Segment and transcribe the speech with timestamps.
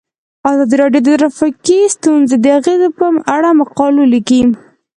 [0.51, 3.05] ازادي راډیو د ټرافیکي ستونزې د اغیزو په
[3.35, 4.43] اړه مقالو لیکلي.